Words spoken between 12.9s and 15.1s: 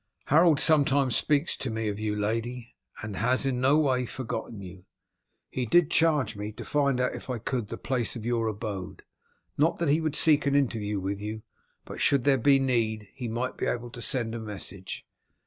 he might be able to send a message."